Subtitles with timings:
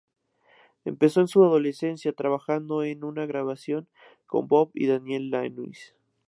[0.83, 3.87] Empezó en su adolescencia trabajando en una grabación
[4.25, 5.93] con Bob y Daniel Lanois.